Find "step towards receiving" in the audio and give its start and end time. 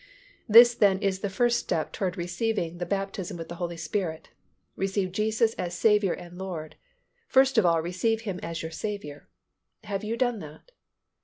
1.59-2.79